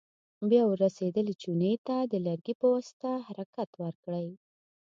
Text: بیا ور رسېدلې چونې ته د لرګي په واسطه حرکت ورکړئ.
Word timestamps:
بیا 0.49 0.63
ور 0.67 0.77
رسېدلې 0.85 1.33
چونې 1.41 1.71
ته 1.87 1.97
د 2.11 2.13
لرګي 2.25 2.53
په 2.61 2.65
واسطه 2.73 3.09
حرکت 3.27 3.69
ورکړئ. 3.83 4.27